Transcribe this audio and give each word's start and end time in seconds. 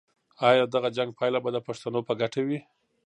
آیا 0.49 0.63
د 0.65 0.69
دغه 0.75 0.89
جنګ 0.97 1.09
پایله 1.19 1.39
به 1.43 1.49
د 1.53 1.57
پښتنو 1.67 1.99
په 2.07 2.13
ګټه 2.21 2.41
وي؟ 2.47 2.59